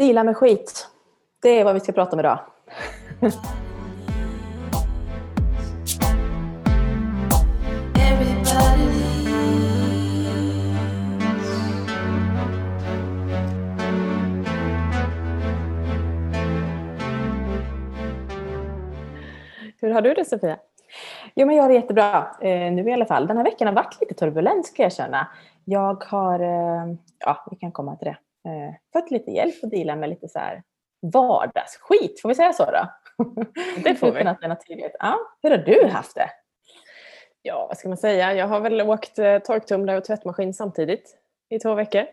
[0.00, 0.88] Deala med skit.
[1.42, 2.38] Det är vad vi ska prata om idag.
[19.80, 20.58] Hur har du det Sofia?
[21.34, 23.26] Jo, men jag har det jättebra eh, nu i alla fall.
[23.26, 25.28] Den här veckan har varit lite turbulent ska jag känna.
[25.64, 26.94] Jag har, eh,
[27.24, 28.16] ja vi kan komma till det,
[28.48, 30.62] eh, fått lite hjälp att dela med lite så här
[31.12, 32.88] vardagsskit, får vi säga så då?
[33.84, 34.56] Det får vi.
[34.68, 34.96] Tydligt.
[34.98, 36.30] Ja, hur har du haft det?
[37.42, 38.34] Ja, vad ska man säga?
[38.34, 41.16] Jag har väl åkt eh, torktumlare och tvättmaskin samtidigt
[41.50, 42.06] i två veckor.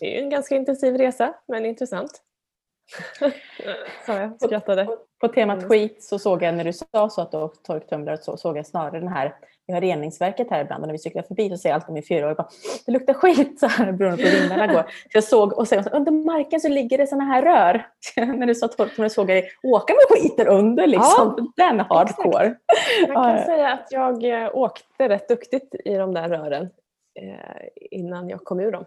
[0.00, 2.22] Det är ju en ganska intensiv resa, men intressant.
[4.06, 4.84] Sa jag, skrattade.
[4.84, 5.68] På, på temat Mm.
[5.68, 8.66] skit så såg jag när du sa så att du åkt torktumlare så såg jag
[8.66, 11.68] snarare den här, vi har reningsverket här ibland och när vi cyklar förbi så ser
[11.68, 12.48] jag alltid min fyraåring bara
[12.86, 14.82] det luktar skit så här beroende på hur vindarna går.
[14.82, 17.86] Så jag såg och sen under marken så ligger det såna här rör.
[18.36, 21.52] när du sa torktumlare såg jag dig åka med skiten under liksom.
[21.56, 22.56] Den hardcore.
[23.00, 23.44] Jag kan Ja.
[23.44, 26.62] säga att jag eh, åkte rätt duktigt i de där rören
[27.20, 28.84] eh, innan jag kom ur dem.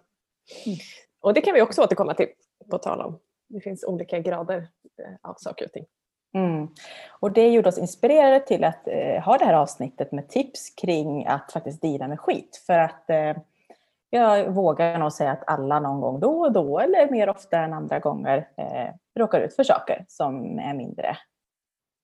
[0.66, 0.78] Mm.
[1.22, 2.28] Och det kan vi också återkomma till,
[2.72, 3.20] på tal om.
[3.50, 5.86] Det finns olika grader eh, av saker och ting.
[6.34, 6.68] Mm.
[7.10, 11.26] Och det gjorde oss inspirerade till att eh, ha det här avsnittet med tips kring
[11.26, 12.64] att faktiskt deala med skit.
[12.68, 13.38] För att eh,
[14.10, 17.74] jag vågar nog säga att alla någon gång då och då eller mer ofta än
[17.74, 21.18] andra gånger eh, råkar ut för saker som är mindre,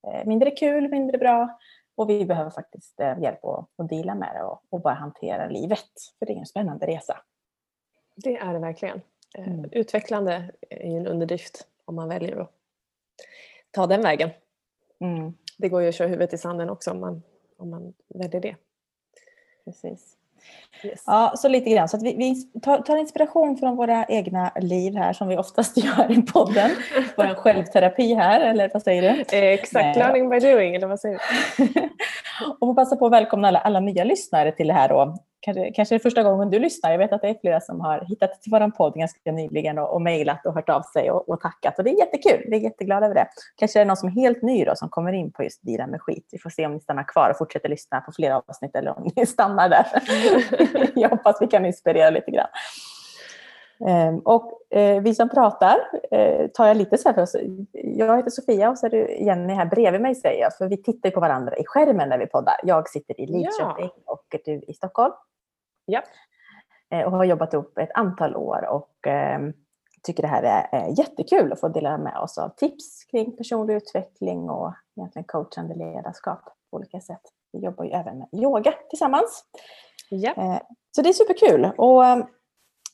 [0.07, 1.59] eh, mindre kul, mindre bra.
[1.97, 5.47] Och vi behöver faktiskt eh, hjälp att, att deala med det och, och bara hantera
[5.47, 5.89] livet.
[6.19, 7.17] För det är en spännande resa.
[8.15, 9.01] Det är det verkligen.
[9.37, 9.69] Eh, Mm.
[9.71, 12.51] Utvecklande är en underdrift om man väljer att
[13.75, 14.29] ta den vägen.
[15.01, 17.23] Mm, Det går ju att köra huvudet i sanden också om man,
[17.57, 18.55] om man väljer det.
[19.65, 20.11] precis.
[20.83, 21.03] Yes.
[21.07, 21.89] Ja, så lite grann.
[21.89, 25.77] Så att vi, vi tar, tar inspiration från våra egna liv här som vi oftast
[25.83, 26.71] gör i podden.
[27.17, 29.37] Vår självterapi här, eller vad säger du?
[29.37, 29.97] Eh, Exakt, Nej.
[29.97, 31.21] learning by doing, eller vad säger
[31.57, 31.63] du?
[32.59, 34.89] och får passa på att välkomna alla, alla nya lyssnare till det här.
[34.89, 35.17] Då.
[35.45, 36.91] Kanske, kanske det är första gången du lyssnar.
[36.91, 39.93] Jag vet att det är flera som har hittat till vår podd ganska nyligen och,
[39.93, 41.77] och mejlat och hört av sig och, och tackat.
[41.77, 42.45] Och det är jättekul.
[42.47, 43.27] Vi är jätteglada över det.
[43.55, 45.87] Kanske är det någon som är helt ny då, som kommer in på just Dira
[45.87, 46.29] med skit.
[46.31, 49.11] Vi får se om ni stannar kvar och fortsätter lyssna på flera avsnitt eller om
[49.15, 49.85] ni stannar där.
[50.99, 52.49] jag hoppas vi kan inspirera lite grann.
[53.87, 55.77] Ehm, och eh, vi som pratar
[56.11, 57.35] eh, tar jag lite så här för oss.
[57.71, 60.57] Jag heter Sofia och så är du Jenny här bredvid mig säger jag.
[60.57, 62.55] För vi tittar på varandra i skärmen när vi poddar.
[62.63, 65.13] Jag sitter i Lidköping och du i Stockholm.
[65.85, 66.01] Ja.
[66.89, 69.39] Eh, och har jobbat ihop ett antal år och eh,
[70.03, 74.49] tycker det här är jättekul att få dela med oss av tips kring personlig utveckling
[74.49, 77.21] och egentligen coachande ledarskap på olika sätt.
[77.51, 79.45] Vi jobbar ju även med yoga tillsammans.
[80.09, 80.31] Ja.
[80.37, 81.71] Eh, Så det är superkul.
[81.77, 82.25] Och eh,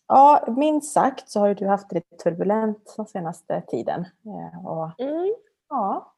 [0.07, 4.05] ja, minst sagt så har ju du haft det lite turbulent den senaste tiden.
[4.25, 5.33] Eh, Och Mm.
[5.69, 6.13] ja,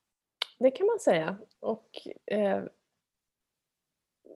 [0.60, 1.36] Det kan man säga.
[1.62, 1.90] Och,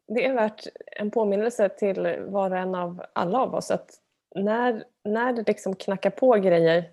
[0.07, 3.89] det är värt en påminnelse till var och en av alla av oss att
[4.35, 6.89] när, när det liksom knackar på grejer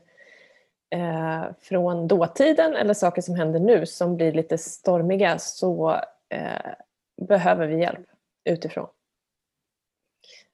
[0.94, 5.92] eh, från dåtiden eller saker som händer nu som blir lite stormiga så
[6.28, 6.72] eh,
[7.28, 8.06] behöver vi hjälp
[8.44, 8.88] utifrån.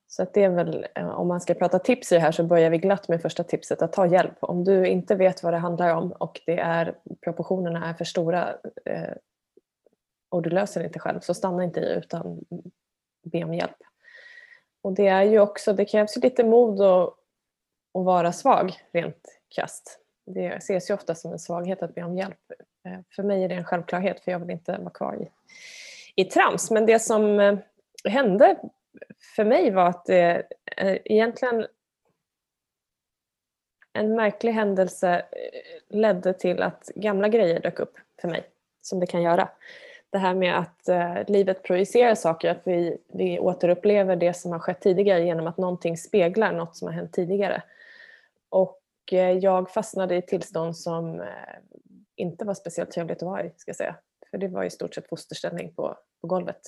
[0.06, 2.44] Så att det är väl, eh, om man ska prata tips i det här så
[2.44, 4.37] börjar vi glatt med första tipset att ta hjälp.
[4.41, 6.94] Om du inte vet vad det handlar om och det är,
[7.25, 8.49] proportionerna är för stora
[8.84, 9.15] eh,
[10.30, 12.44] och du löser det inte själv så stanna inte i utan
[13.22, 13.76] be om hjälp.
[14.82, 17.08] Och det är ju också, det krävs ju lite mod att,
[17.94, 20.00] att vara svag rent krasst.
[20.26, 22.52] Det ses ju ofta som en svaghet att be om hjälp.
[22.84, 25.30] Eh, för mig är det en självklarhet för jag vill inte vara kvar i,
[26.22, 26.70] i trams.
[26.70, 27.58] Men det som eh,
[28.04, 28.58] hände
[29.36, 30.46] för mig var att det
[31.04, 31.66] egentligen
[33.92, 35.24] en märklig händelse
[35.88, 39.48] ledde till att gamla grejer dök upp för mig, som det kan göra.
[40.10, 44.59] Det här med att eh, livet projicerar saker, att vi, vi återupplever det som har
[44.59, 47.62] skett tidigare genom att någonting speglar något som har hänt tidigare.
[48.49, 48.82] Och
[49.12, 51.26] eh, jag fastnade i ett tillstånd som eh,
[52.17, 53.96] inte var speciellt trevligt att vara i, ska jag säga.
[54.31, 56.61] För det var i stort sett fosterställning på, på golvet.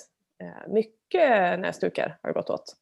[0.42, 2.76] Eh, mycket näsdukar har det gått åt.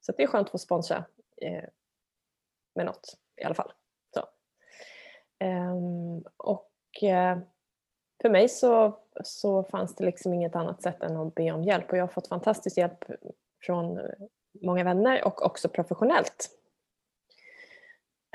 [0.00, 1.04] Så att det är skönt att få sponsra
[1.36, 1.64] eh,
[2.74, 3.72] med något i alla fall.
[4.14, 4.24] Så.
[5.38, 7.38] Ehm, och eh,
[8.22, 11.90] för mig så, så fanns det liksom inget annat sätt än att be om hjälp
[11.90, 13.04] och jag har fått fantastisk hjälp
[13.64, 14.00] från
[14.62, 16.50] många vänner och också professionellt.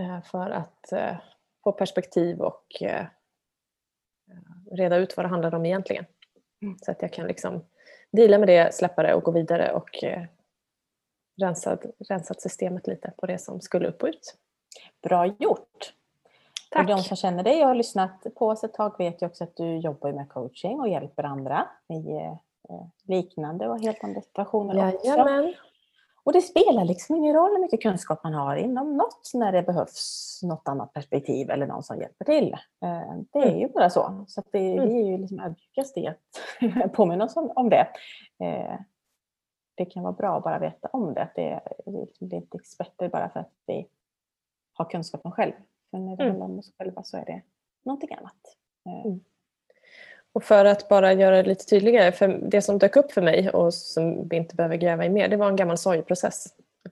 [0.01, 1.17] Eh, för att eh,
[1.63, 3.05] få perspektiv och eh,
[4.71, 6.05] reda ut vad det handlar om egentligen.
[6.61, 6.77] Mm.
[6.81, 7.65] Så att jag kan liksom
[8.11, 10.23] deala med det, släppa det och gå vidare och eh,
[11.41, 14.35] rensat, rensat systemet lite på det som skulle upp och ut.
[15.03, 15.93] bra gjort.
[16.71, 16.89] Tack.
[16.89, 19.43] Och de som känner dig och har lyssnat på oss ett tag vet ju också
[19.43, 22.15] att du jobbar med coaching och hjälper andra i
[22.69, 25.45] eh, liknande och helt andra situationer Jajamän.
[25.45, 25.59] också.
[26.27, 29.63] Och det spelar liksom ingen roll hur mycket kunskap man har inom något när det
[29.63, 32.53] behövs något annat perspektiv eller någon som hjälper till.
[32.53, 33.59] Eh, det är mm.
[33.59, 34.25] ju bara så.
[34.27, 34.89] Så det, mm.
[34.89, 37.87] vi är ju liksom ödmjukast i att påminna oss om, det.
[38.43, 38.79] Eh,
[39.75, 41.29] det kan vara bra att bara veta om det.
[41.35, 41.61] det,
[42.19, 43.87] det är inte experter bara för att vi
[44.73, 45.53] har kunskapen själv.
[45.91, 46.27] För när det mm.
[46.27, 47.41] handlar om oss själva så är det
[47.85, 48.57] någonting annat.
[48.85, 49.19] Eh, mm.
[50.33, 53.49] Och för att bara göra det lite tydligare, för det som dök upp för mig
[53.49, 56.45] och som vi inte behöver gräva i mer, det var en gammal sorgprocess.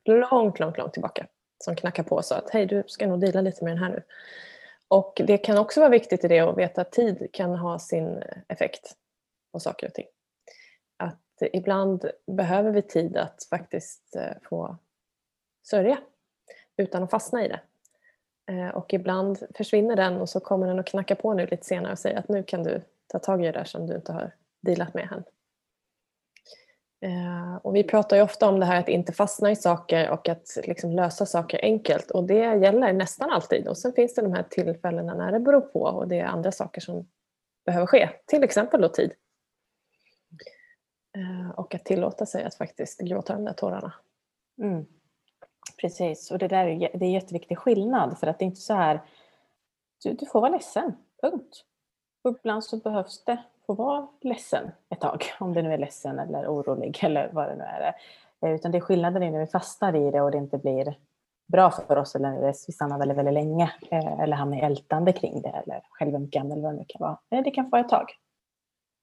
[0.05, 1.27] Långt, långt, långt tillbaka.
[1.63, 3.89] Som knackade på och sa att hej, du ska nog dela lite med den här
[3.89, 4.03] nu.
[4.87, 8.23] Och det kan också vara viktigt i det att veta att tid kan ha sin
[8.47, 8.95] effekt
[9.51, 10.05] på saker och ting.
[10.97, 11.21] Att
[11.53, 14.77] ibland behöver vi tid att faktiskt eh, få
[15.63, 15.97] sörja
[16.77, 17.59] utan att fastna i det.
[18.47, 21.91] Eh, och ibland försvinner den och så kommer den att knacka på nu lite senare
[21.91, 24.31] och säger att nu kan du ta tag i det där som du inte har
[24.61, 25.23] dealat med än.
[27.01, 30.29] Eh, och vi pratar ju ofta om det här att inte fastna i saker och
[30.29, 33.67] att liksom lösa saker enkelt och det gäller nästan alltid.
[33.67, 36.51] Och sen finns det de här tillfällena när det beror på och det är andra
[36.51, 37.07] saker som
[37.65, 38.09] behöver ske.
[38.25, 39.11] Till exempel då tid.
[41.17, 43.93] Eh, och att tillåta sig att faktiskt gråta de där tårarna.
[44.61, 44.85] Mm.
[45.81, 48.61] Precis, och det där är, det är en jätteviktig skillnad för att det är inte
[48.61, 49.01] så här,
[50.03, 51.65] du, du får vara ledsen, punkt.
[52.23, 56.19] Och ibland så behövs det få vara ledsen ett tag, om det nu är ledsen
[56.19, 57.95] eller orolig eller vad det nu är.
[58.41, 60.97] Eh, utan det är skillnaden när vi fastnar i det och det inte blir
[61.47, 65.41] bra för oss eller vi stannar väldigt, väldigt länge eh, eller hamnar i ältande kring
[65.41, 67.17] det eller självömkan eller vad det nu kan vara.
[67.29, 68.11] Eh, det kan få vara ett tag.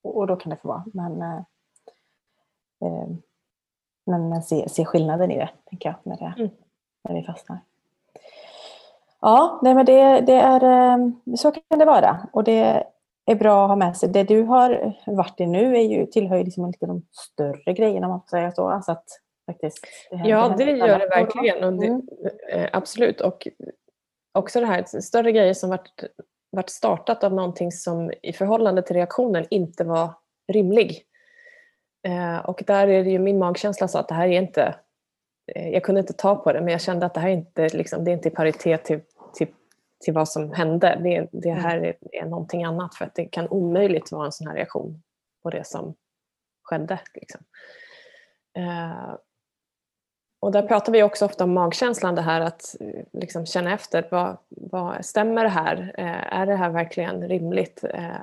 [0.04, 0.84] Och då kan det få vara.
[0.94, 1.44] Men,
[4.06, 6.50] men, men se, se skillnaden i det, tänker jag, när, det, mm.
[7.08, 7.58] när vi fastnar.
[9.20, 12.28] Ja, nej men det, det är, så kan det vara.
[12.32, 12.86] Och det
[13.26, 14.08] är bra att ha med sig.
[14.08, 18.06] Det du har varit i nu är ju, tillhör ju liksom lite de större grejerna
[18.06, 18.68] om man får säga så.
[18.68, 19.04] Alltså att
[19.46, 21.64] faktiskt, det ja, det gör det verkligen.
[21.64, 22.02] Och det, mm.
[22.52, 23.20] Eh, absolut.
[23.20, 23.48] Och
[24.32, 26.04] också det här, större grejer som varit,
[26.50, 30.10] varit startat av någonting som i förhållande till reaktionen inte var
[30.52, 31.02] rimlig.
[32.02, 34.74] Eh, och där är det ju min magkänsla sa att det här är inte,
[35.54, 37.68] eh, jag kunde inte ta på det men jag kände att det här är inte,
[37.68, 39.00] liksom, det är inte i paritet till,
[39.34, 39.48] till
[40.02, 40.98] till vad som hände.
[41.02, 41.64] Det, det mm.
[41.64, 45.02] här är, är någonting annat för att det kan omöjligt vara en sån här reaktion
[45.42, 45.94] på det som
[46.62, 47.00] skedde.
[47.14, 47.40] Liksom.
[48.56, 49.14] Eh,
[50.40, 52.76] och där pratar vi också ofta om magkänslan, det här att
[53.12, 54.08] liksom känna efter.
[54.10, 55.94] Vad, vad, stämmer det här?
[55.98, 57.84] Eh, är det här verkligen rimligt?
[57.84, 58.22] Eh,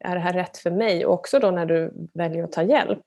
[0.00, 1.06] är det här rätt för mig?
[1.06, 3.04] Och också då när du väljer att ta hjälp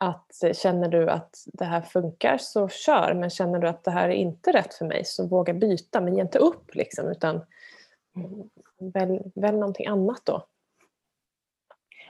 [0.00, 3.90] att eh, känner du att det här funkar så kör men känner du att det
[3.90, 7.40] här är inte rätt för mig så våga byta men ge inte upp liksom utan
[8.78, 10.46] välj, välj någonting annat då.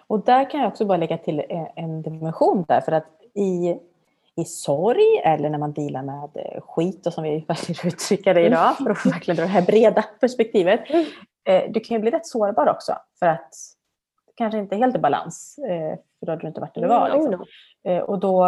[0.06, 3.76] Och där kan jag också bara lägga till eh, en dimension där för att i,
[4.36, 8.46] i sorg eller när man dealar med eh, skit och som vi verkligen uttrycker det
[8.46, 10.80] idag för att verkligen dra det här breda perspektivet.
[10.90, 11.06] Mm.
[11.72, 13.54] Du kan ju bli rätt sårbar också för att
[14.34, 15.54] kanske inte helt i balans.
[16.18, 17.10] För då hade du inte varit där du var.
[17.10, 17.46] Liksom.
[17.84, 18.46] Eh, och då,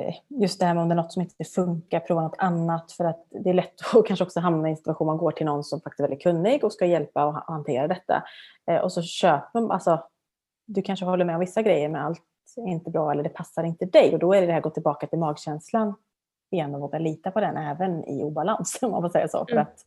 [0.00, 2.92] eh, just det här med om det är något som inte funkar, prova något annat.
[2.92, 5.46] För att det är lätt att kanske också hamna i en situation man går till
[5.46, 8.24] någon som faktiskt är väldigt kunnig och ska hjälpa och hantera detta.
[8.70, 10.06] Eh, och så köper man, alltså,
[10.66, 12.22] du kanske håller med om vissa grejer men allt
[12.56, 14.12] är inte bra eller det passar inte dig.
[14.12, 15.94] Och då är det det här att gå tillbaka till magkänslan
[16.50, 19.46] igen och våga lita på den även i obalans om man får säga så.
[19.46, 19.62] För mm.
[19.62, 19.84] att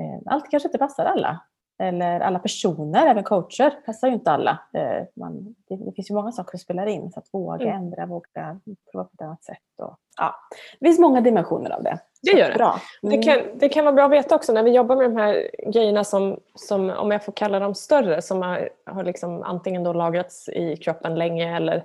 [0.00, 1.40] eh, allt kanske inte passar alla
[1.78, 4.58] eller alla personer, även coacher, passar ju inte alla.
[4.72, 7.76] Eh, man, det, det, finns ju många saker som spelar in, så att våga mm.
[7.76, 8.60] ändra, våga
[8.92, 9.58] prova på ett annat sätt.
[9.82, 10.34] Och, ja.
[10.80, 11.98] Det finns många dimensioner av det.
[12.22, 12.54] Det gör det.
[12.54, 12.80] Bra.
[13.02, 13.20] Mm.
[13.20, 15.50] Det, kan, det kan vara bra att veta också när vi jobbar med de här
[15.72, 19.92] grejerna som, som om jag får kalla dem större, som har, har liksom antingen då
[19.92, 21.84] lagrats i kroppen länge eller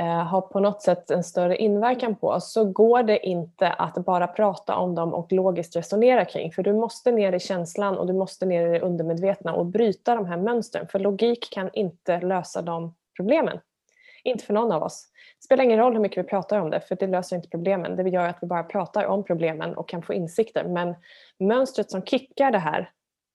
[0.00, 3.94] Eh, har på något sätt en större inverkan på oss så går det inte att
[3.94, 6.52] bara prata om dem och logiskt resonera kring.
[6.52, 10.14] För du måste ner i känslan och du måste ner i det undermedvetna och bryta
[10.14, 10.88] de här mönstren.
[10.88, 13.60] För logik kan inte lösa de problemen.
[14.24, 15.08] Inte för någon av oss.
[15.38, 17.96] Det spelar ingen roll hur mycket vi pratar om det för det löser inte problemen.
[17.96, 20.64] Det gör att vi bara pratar om problemen och kan få insikter.
[20.64, 20.94] Men
[21.38, 22.90] mönstret som kickar det här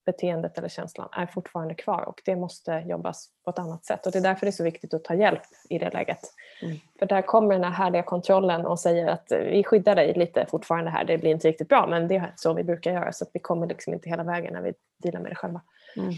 [0.06, 4.06] beteendet eller känslan är fortfarande kvar och det måste jobbas på ett annat sätt.
[4.06, 6.20] Och det är därför det är så viktigt att ta hjälp i det läget.
[6.62, 6.78] Mm.
[7.00, 10.92] För där kommer den här härliga kontrollen och säger att vi skyddar dig lite fortfarande
[10.92, 13.32] här, det blir inte riktigt bra men det är så vi brukar göra så att
[13.34, 15.62] vi kommer liksom inte hela vägen när vi dealar med det själva.
[15.98, 16.10] Mm.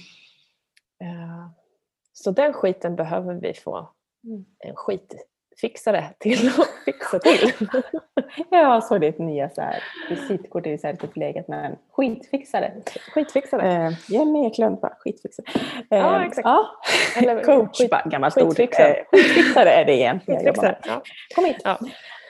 [1.03, 1.47] Uh,
[2.13, 3.89] så den skiten behöver vi få
[4.23, 4.45] mm.
[4.59, 5.15] en skit
[5.61, 7.51] skitfixare till att fixa till.
[8.49, 12.71] jag såg ditt nya så här, visitkort, det är så här lite förlegat, men skitfixare.
[13.13, 13.85] Skitfixare.
[13.87, 15.45] Eh, Jenny Eklund, bara skitfixare.
[15.91, 16.45] Eh, Ja, exakt.
[16.45, 16.65] Ja.
[17.17, 18.59] Eller Coach, skit- bara gammalt ord.
[18.59, 18.67] Eh,
[19.11, 20.77] Skitfixare är det egentligen jag jobbar med.
[20.87, 21.01] Ja.
[21.35, 21.61] Kom hit.
[21.63, 21.79] Ja.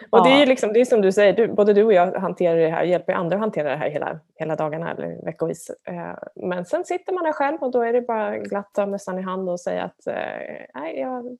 [0.09, 2.57] Och det är liksom, det är som du säger, du, både du och jag hanterar
[2.57, 5.71] det här, hjälper andra att hantera det här hela, hela dagarna eller veckovis.
[5.83, 8.85] Eh, Men sen sitter man där själv och då är det bara glatt att ta
[8.85, 11.37] mössan i hand och säga att eh, nej, jag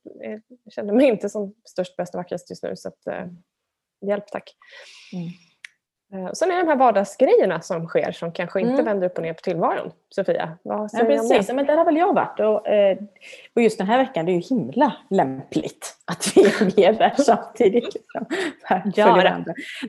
[0.70, 3.26] känner mig inte som störst, bäst och vackrast just nu så att, eh,
[4.02, 4.56] hjälp tack.
[5.14, 5.30] Mm.
[6.14, 8.86] Eh, Och sen är det de här vardagsgrejerna som sker som kanske inte Mm.
[8.86, 9.92] vänder upp och ner på tillvaron.
[10.10, 11.48] Sofia, vad Ja, säger om precis.
[11.50, 12.40] Ja, men där har väl jag varit.
[12.40, 12.98] Och, eh,
[13.56, 17.14] och just den här veckan, det är ju himla lämpligt att vi är med där
[17.18, 17.94] samtidigt.
[17.96, 18.26] Liksom.
[18.96, 19.06] Ja.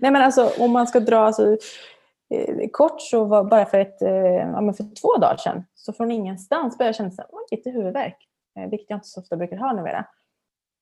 [0.01, 1.57] Nej, men alltså, om man ska dra alltså,
[2.35, 6.79] eh, kort så var bara för, ett, ja, för två dagar sedan, så från ingenstans
[6.79, 8.17] började jag känna så här, "Oj, lite huvudvärk.
[8.71, 10.05] Vilket jag inte så ofta brukar ha numera.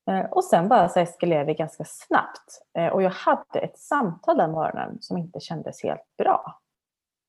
[0.07, 2.61] Eh, och sen bara så eskalerade det ganska snabbt.
[2.77, 6.59] Eh, och jag hade ett samtal den morgonen som inte kändes helt bra.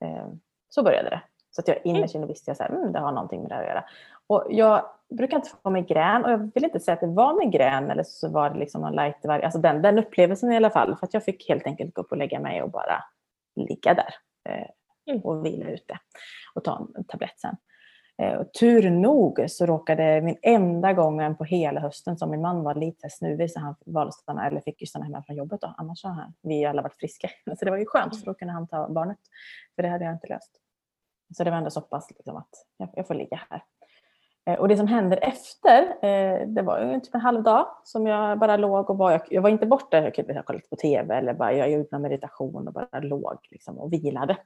[0.04, 0.28] Eh,
[0.68, 1.22] så började det.
[1.50, 3.62] Så att jag innerst inne visste jag att mm, det har någonting med det här
[3.62, 3.84] att göra.
[4.26, 7.90] Och jag brukar inte få migrän och jag vill inte säga att det var migrän
[7.90, 10.96] eller så var det liksom någon light alltså den, den upplevelsen i alla fall.
[10.96, 13.04] För att jag fick helt enkelt gå upp och lägga mig och bara
[13.56, 14.14] ligga där
[15.08, 15.20] Mm.
[15.20, 15.98] och vila ute
[16.54, 17.56] och ta en tablett sen.
[18.22, 22.62] Eh, och tur nog så råkade min enda gången på hela hösten som min man
[22.62, 25.60] var lite snuvig så han valde att stanna, eller fick ju stanna hemma från jobbet
[25.60, 25.74] då.
[25.76, 27.30] Annars har han, vi alla varit friska.
[27.58, 29.18] Så det var ju skönt för då kunde han ta barnet.
[29.76, 30.50] För det hade jag inte löst.
[31.36, 33.62] Så det var ändå så pass liksom att jag, jag får ligga här.
[34.46, 38.06] Eh, och det som händer efter, eh, det var ju typ en halv dag som
[38.06, 40.76] jag bara låg och var, jag, jag var inte borta, jag kunde kolla lite på
[40.76, 44.36] tv eller bara jag gjorde någon meditation och bara låg liksom och vilade.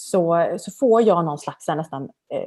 [0.00, 2.38] Så, så får jag någon slags nästan eh,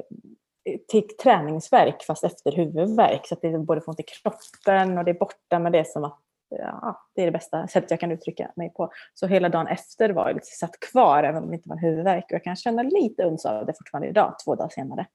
[0.72, 3.26] eh, till träningsverk fast efter huvudvärk.
[3.26, 5.78] Så att det är både får ont i kroppen och det är borta men det
[5.78, 6.18] är som att
[6.58, 8.90] ja, det är det bästa sättet jag kan uttrycka mig på.
[9.14, 11.82] Så hela dagen efter var jag liksom satt kvar även om det inte var en
[11.82, 12.24] huvudvärk.
[12.24, 15.06] Och jag kan känna lite uns av det fortfarande idag, två dagar senare.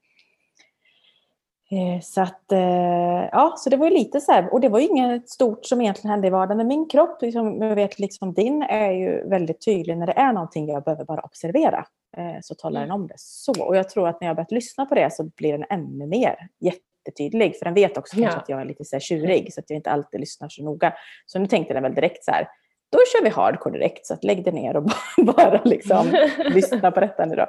[1.72, 4.80] Eh, så att, eh, ja, så det var ju lite så här, och det var
[4.80, 6.58] ju inget stort som egentligen hände i vardagen.
[6.58, 10.34] Men min kropp, liksom, jag vet liksom din, är ju väldigt tydlig när det är
[10.34, 11.86] någonting jag behöver bara observera
[12.18, 13.64] eh, Så talar den om det så.
[13.66, 16.36] Och jag tror att när jag börjat lyssna på det så blir den ännu mer
[16.60, 17.58] jättetydlig.
[17.58, 18.30] För den vet också Ja.
[18.30, 20.94] att jag är lite så här tjurig så att jag inte alltid lyssnar så noga.
[21.26, 22.48] Så nu tänkte den väl direkt så här,
[22.92, 24.06] då kör vi hardcore direkt.
[24.06, 27.46] Så att lägg dig ner och bara, bara liksom lyssna på detta nu då.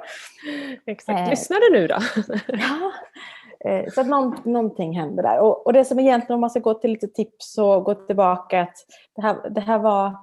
[0.85, 1.19] Exakt.
[1.19, 1.29] Eh.
[1.29, 1.97] Lyssnar du nu då?
[2.47, 2.91] Ja.
[3.71, 5.39] Eh, Så att någon, någonting hände där.
[5.39, 8.61] Och, och det som egentligen, om man ska gå till lite tips och gå tillbaka,
[8.61, 8.75] att
[9.15, 10.15] det här, det här var,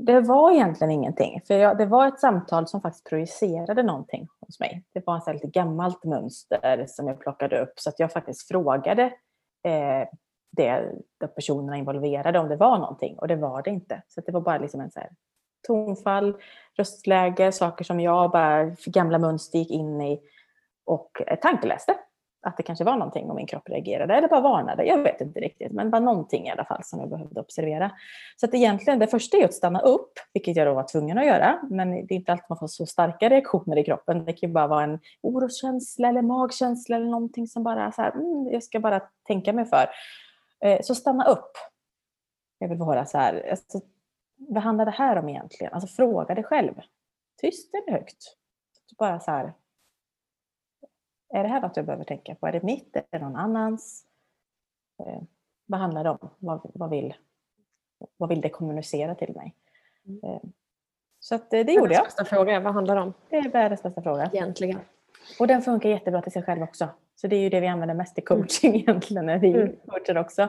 [0.00, 1.40] det var egentligen ingenting.
[1.46, 4.84] För jag, det var ett samtal som faktiskt projicerade någonting hos mig.
[4.94, 7.72] Det var ett lite gammalt mönster som jag plockade upp.
[7.76, 9.02] Så att jag faktiskt frågade
[9.64, 10.08] eh,
[10.52, 13.18] det, de personerna involverade om det var någonting.
[13.18, 14.02] Och det var det inte.
[14.08, 15.10] Så att det var bara liksom en så här
[15.66, 16.36] tonfall,
[16.78, 20.20] röstläge, saker som jag bara, gamla mönster gick in i
[20.84, 21.94] och tankeläste
[22.46, 24.84] att det kanske var någonting om min kropp reagerade eller bara varnade.
[24.84, 27.90] Jag vet inte riktigt, men bara någonting i alla fall som jag behövde observera.
[28.36, 31.26] Så att egentligen det första är att stanna upp, vilket jag då var tvungen att
[31.26, 31.58] göra.
[31.70, 34.24] Men det är inte alltid man får så starka reaktioner i kroppen.
[34.24, 38.10] Det kan ju bara vara en oroskänsla eller magkänsla eller någonting som bara så här,
[38.10, 39.88] mm, jag ska bara tänka mig för.
[40.64, 41.50] Eh, så stanna upp.
[42.58, 43.80] Jag vill vara så här, alltså,
[44.36, 45.72] vad handlar det här om egentligen?
[45.72, 46.74] Alltså fråga dig själv.
[47.40, 48.36] Tyst eller högt?
[48.98, 49.52] Bara så här,
[51.34, 52.46] är det här något jag behöver tänka på?
[52.46, 52.96] Är det mitt?
[52.96, 54.04] Är det någon annans?
[55.06, 55.22] Eh,
[55.66, 56.30] vad handlar det om?
[56.38, 57.14] Vad, vad, vill,
[58.16, 59.54] vad vill det kommunicera till mig?
[60.22, 60.40] Eh,
[61.20, 62.04] så att, eh, det gjorde jag.
[62.04, 64.30] Bästa fråga, vad handlar det om Det är världens bästa fråga.
[64.32, 64.78] egentligen?
[65.40, 66.88] Och den funkar jättebra till sig själv också.
[67.14, 69.76] Så det är ju det vi använder mest i coaching egentligen när vi Mm.
[69.86, 70.48] coachar också.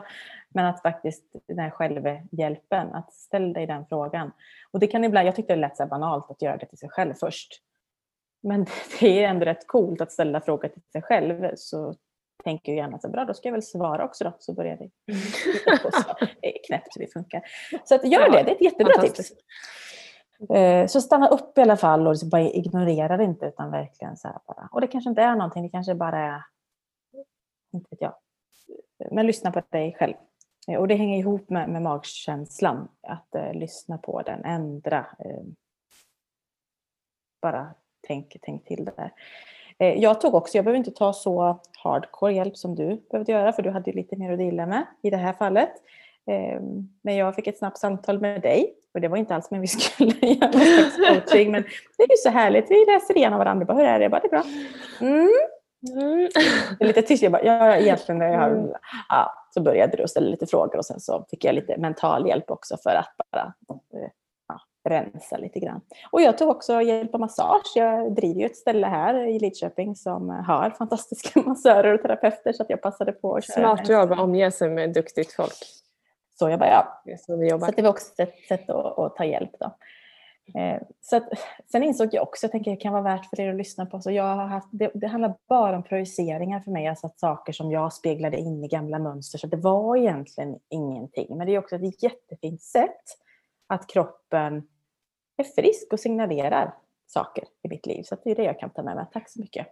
[0.49, 4.31] Men att faktiskt den här självhjälpen, att ställa dig den frågan.
[4.71, 6.89] Och det kan ibland, jag tyckte det lät så banalt att göra det till sig
[6.89, 7.61] själv först.
[8.43, 8.65] Men
[8.99, 11.51] det är ändå rätt coolt att ställa frågor till sig själv.
[11.55, 11.95] Så
[12.43, 14.33] tänker jag gärna så bra, då ska jag väl svara också då.
[14.39, 14.91] Så börjar vi.
[16.41, 17.41] Det är knäppt hur det funkar.
[17.85, 19.31] Så att gör det, det är ett jättebra tips.
[20.49, 24.17] Eh, Så stanna upp i alla fall och liksom bara ignorera det inte utan verkligen
[24.17, 24.69] så här bara.
[24.71, 26.43] Och det kanske inte är någonting, det kanske bara är,
[27.73, 28.15] inte vet jag.
[29.11, 30.13] Men lyssna på dig själv.
[30.67, 35.05] Eh, Och det hänger ihop med, med magkänslan, att eh, lyssna på den, ändra.
[35.19, 35.43] Eh,
[37.41, 37.73] bara
[38.07, 39.11] tänk, tänk till det där.
[39.79, 43.53] Eh, jag tog också, jag behöver inte ta så hardcore hjälp som du behövde göra,
[43.53, 45.69] för du hade lite mer att dela med i det här fallet.
[46.27, 46.61] Eh,
[47.01, 49.67] men jag fick ett snabbt samtal med dig och det var inte alls men vi
[49.67, 50.51] skulle göra
[51.15, 51.51] coaching.
[51.51, 51.63] Men
[51.97, 53.65] det är ju så härligt, vi läser igenom varandra.
[53.65, 54.03] Bara, Hur är det?
[54.05, 54.43] Jag Bara, det är bra.
[55.01, 55.29] Mm.
[55.91, 56.29] Mm.
[56.79, 57.23] lite tyst.
[57.23, 58.71] Jag bara, ja, egentligen, jag har, Mm.
[59.09, 62.51] ja, så började du ställa lite frågor och sen så fick jag lite mental hjälp
[62.51, 63.53] också för att bara
[63.93, 64.09] eh,
[64.89, 65.81] rensa lite grann.
[66.11, 67.71] Och jag tog också hjälp av massage.
[67.75, 72.63] Jag driver ju ett ställe här i Lidköping som har fantastiska massörer och terapeuter så
[72.63, 73.75] att jag passade på att köra.
[73.75, 75.57] Smart jobb att omge sig med duktigt folk.
[76.39, 77.67] Så jag bara, ja, så vi jobbar.
[77.67, 79.51] Så det var också ett sätt att, att ta hjälp.
[79.59, 79.71] Då.
[80.55, 81.23] Eh, så att,
[81.71, 83.99] sen insåg jag också, jag tänker det kan vara värt för er att lyssna på,
[83.99, 87.53] så jag har haft, det, det handlar bara om projiceringar för mig, alltså att saker
[87.53, 91.37] som jag speglade in i gamla mönster, så det var egentligen ingenting.
[91.37, 93.03] Men det är också ett jättefint sätt
[93.67, 94.67] att kroppen
[95.37, 96.73] är frisk och signalerar
[97.07, 98.03] saker i mitt liv.
[98.03, 99.05] Så det är det jag kan ta med mig.
[99.13, 99.67] Tack så mycket.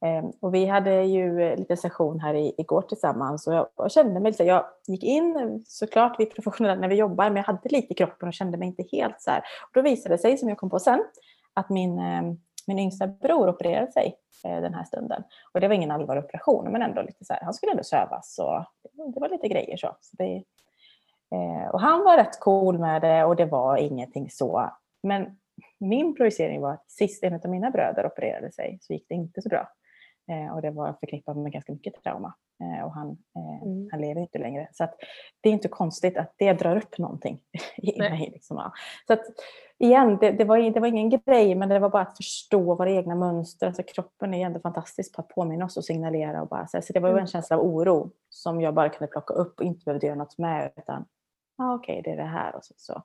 [0.00, 4.44] Ehm, och vi hade ju lite session här igår tillsammans och jag, kände mig lite,
[4.44, 7.96] jag gick in, såklart vi är professionella när vi jobbar, men jag hade lite i
[7.96, 9.38] kroppen och kände mig inte helt så här.
[9.38, 11.04] Och då visade det sig, som jag kom på sen,
[11.54, 12.36] att min, ehm,
[12.66, 15.22] min yngsta bror opererade sig eh, den här stunden.
[15.52, 18.38] Och det var ingen allvarlig operation, men ändå lite så här, han skulle ändå sövas
[18.38, 18.64] och
[19.14, 19.96] det var lite grejer så.
[20.00, 20.42] så det,
[21.30, 24.70] eh, och han var rätt cool med det och det var ingenting så.
[25.06, 25.38] Men
[25.78, 29.42] min projicering var att sist en av mina bröder opererade sig så gick det inte
[29.42, 29.68] så bra.
[30.30, 32.34] Eh, och det var förknippat med ganska mycket trauma.
[32.60, 33.88] Eh, och han, eh, Mm.
[33.90, 34.68] han lever inte längre.
[34.72, 34.88] Så
[35.40, 37.40] det är inte konstigt att det drar upp någonting
[37.76, 38.10] i Nej.
[38.10, 38.30] mig.
[38.32, 38.56] Liksom.
[38.56, 38.72] ja.
[39.06, 39.20] Så att,
[39.78, 42.90] igen, det, det, var, det var ingen grej, men det var bara att förstå våra
[42.90, 43.66] egna mönster.
[43.66, 46.42] Alltså, kroppen är ju ändå fantastisk på att påminna oss och signalera.
[46.42, 47.20] Och bara, så, här, så det var ju Mm.
[47.22, 50.38] en känsla av oro som jag bara kunde plocka upp och inte behövde göra något
[50.38, 50.72] med.
[50.76, 51.04] Utan,
[51.58, 52.56] ah, okej, det är det här.
[52.56, 53.02] Och så, så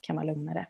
[0.00, 0.66] kan man lugna det.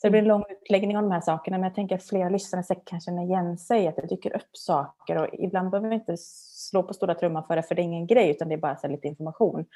[0.00, 2.28] Så det blir en lång utläggning om de här sakerna, men jag tänker att flera
[2.28, 5.94] lyssnare säkert kan känna igen sig, att det dyker upp saker och ibland behöver vi
[5.94, 8.58] inte slå på stora trumman för det, för det är ingen grej, utan det är
[8.58, 9.66] bara så lite information.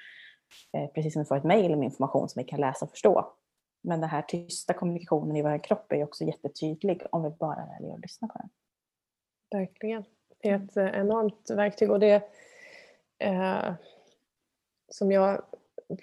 [0.73, 3.33] Eh, precis som vi får ett mejl med information som vi kan läsa och förstå.
[3.83, 7.95] Men den här tysta kommunikationen i vår kropp är också jättetydlig om vi bara väljer
[7.95, 8.49] att lyssna på den.
[9.61, 10.05] Verkligen.
[10.43, 12.23] Det är ett eh, enormt verktyg och det
[13.19, 13.73] eh,
[14.89, 15.43] som jag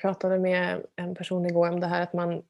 [0.02, 2.44] pratade med en person igår om det här att man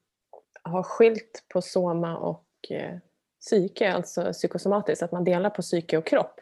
[0.62, 2.96] har skilt på soma och eh,
[3.40, 6.40] psyke, alltså psykosomatiskt, att man delar på psyke och kropp.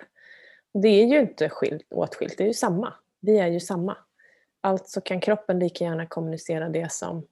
[0.72, 2.94] Det är ju inte skilt, åtskilt, det är ju samma.
[3.20, 3.96] Vi är ju samma.
[4.60, 7.26] Alltså kan kroppen lika gärna kommunicera det som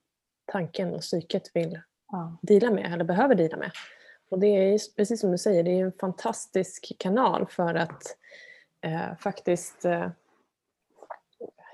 [0.46, 1.80] tanken och psyket vill
[2.12, 2.36] Ja.
[2.42, 3.70] deala med eller behöver deala med.
[4.30, 8.16] Och det är precis som du säger, det är en fantastisk kanal för att
[8.80, 10.08] eh, faktiskt eh,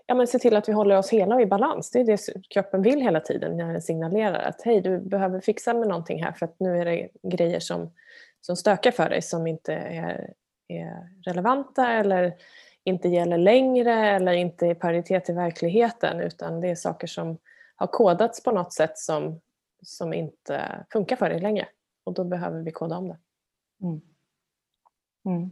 [0.07, 1.91] ja, men se till att vi håller oss hela och i balans.
[1.91, 2.19] Det är det
[2.51, 6.33] kroppen vill hela tiden när den signalerar att hej, du behöver fixa med någonting här
[6.33, 7.91] för att nu är det grejer som,
[8.41, 10.33] som stökar för dig som inte är,
[10.69, 12.35] är relevanta eller
[12.85, 17.39] inte gäller längre eller inte är paritet i verkligheten utan det är saker som
[17.77, 19.41] har kodats på något sätt som,
[19.83, 21.69] som inte funkar för dig längre.
[22.05, 23.19] Och då behöver vi koda om det.
[23.83, 24.01] Mm.
[25.25, 25.51] Mm.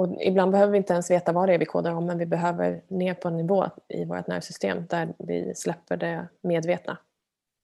[0.00, 2.26] Och ibland behöver vi inte ens veta vad det är vi kodar om men vi
[2.26, 6.98] behöver ner på en nivå i vårt nervsystem där vi släpper det medvetna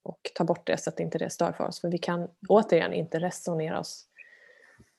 [0.05, 1.81] och tar bort det så att inte det stör för oss.
[1.81, 4.05] För vi kan återigen inte resonera oss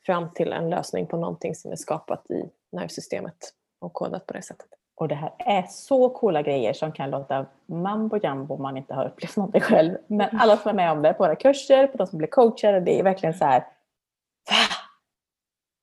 [0.06, 4.42] fram till en lösning på någonting som är skapat i nervsystemet och kodat på det
[4.42, 4.68] sättet.
[4.96, 8.94] Och det här är så coola grejer som kan låta mambo jambo om man inte
[8.94, 9.98] har upplevt någonting själv.
[10.08, 12.80] Men alla som är med om det på våra kurser, på de som blir coachade,
[12.80, 13.60] det är verkligen så här.
[13.60, 14.77] Va?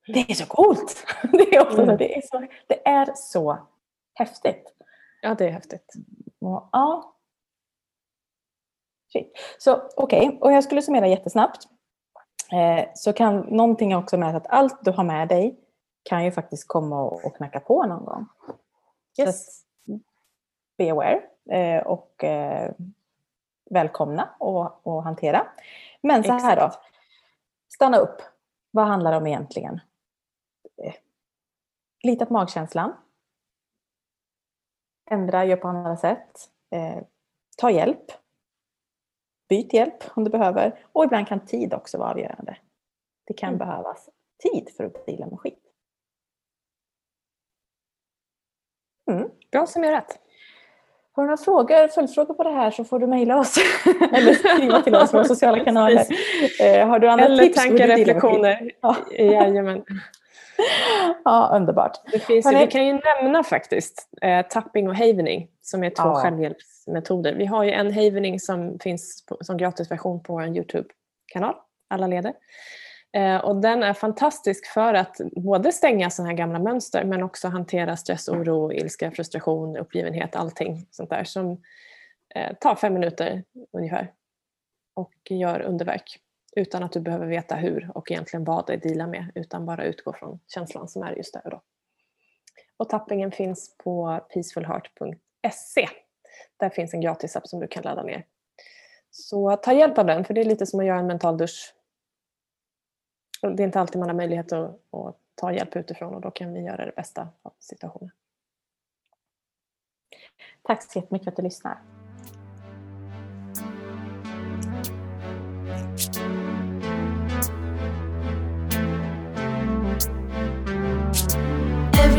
[0.06, 1.06] Det är så coolt!
[1.32, 1.86] Det är, också Mm.
[1.86, 3.58] så, det är, så, det är så
[4.14, 4.74] häftigt.
[5.22, 5.92] Ja, det är häftigt.
[6.40, 7.14] Och, ja.
[9.12, 9.32] Shit.
[9.58, 11.68] Så okej, och jag skulle summera jättesnabbt.
[12.52, 15.60] Eh, så kan någonting också med att allt du har med dig
[16.02, 18.26] kan ju faktiskt komma och, och knacka på någon gång.
[19.18, 19.46] Yes.
[19.86, 20.00] Så att,
[20.78, 22.72] be aware eh, och eh,
[23.70, 25.46] välkomna och, och hantera.
[26.02, 26.70] Men så här då.
[27.74, 28.22] Stanna upp.
[28.70, 29.80] Vad handlar det om egentligen?
[30.82, 30.94] Eh,
[32.02, 32.92] Lita på magkänslan.
[35.10, 36.50] Ändra, gör på andra sätt.
[36.70, 37.02] Eh,
[37.56, 38.04] ta hjälp.
[39.48, 40.84] Byt hjälp om du behöver.
[40.92, 42.56] Och ibland kan tid också vara avgörande.
[43.24, 43.58] Det kan Mm.
[43.58, 44.08] behövas
[44.42, 45.62] tid för att deala med skit.
[49.10, 49.28] Mm.
[49.52, 50.18] Bra summerat.
[51.12, 53.56] Har du några frågor, följdfrågor på det här så får du mejla oss.
[54.12, 56.06] Eller skriva till oss på våra sociala kanaler.
[56.60, 57.58] Eh, har du andra Eller tips?
[57.64, 58.70] hur tankar, reflektioner.
[58.80, 58.96] Ja.
[59.18, 59.84] Jajamän.
[61.24, 62.00] Ja, underbart.
[62.12, 66.02] Det finns, Hörrni- vi kan ju nämna faktiskt eh, tapping och havening som är två
[66.02, 66.14] Ja.
[66.14, 67.34] självhjälpsmetoder.
[67.34, 71.54] Vi har ju en havening som finns på, som gratisversion på vår Youtube-kanal,
[71.90, 72.32] alla leder.
[73.16, 77.48] Eh, och den är fantastisk för att både stänga sådana här gamla mönster men också
[77.48, 81.62] hantera stress, oro, ilska, frustration, uppgivenhet, allting sånt där som
[82.34, 84.12] eh, tar fem minuter ungefär
[84.94, 86.18] och gör underverk.
[86.56, 90.12] Utan att du behöver veta hur och egentligen vad det dealar med utan bara utgå
[90.12, 91.62] från känslan som är just där och då.
[92.76, 95.88] Och tappingen finns på peacefulheart.se.
[96.56, 98.26] Där finns en gratisapp som du kan ladda ner.
[99.10, 101.74] Så ta hjälp av den för det är lite som att göra en mental dusch.
[103.40, 106.52] Det är inte alltid man har möjlighet att, att ta hjälp utifrån och då kan
[106.52, 108.10] vi göra det bästa av situationen.
[110.62, 111.93] Tack så jättemycket för att du lyssnar.